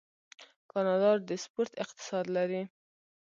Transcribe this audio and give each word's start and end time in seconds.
کاناډا 0.71 1.11
د 1.27 1.29
سپورت 1.43 1.71
اقتصاد 1.83 2.25
لري. 2.35 2.61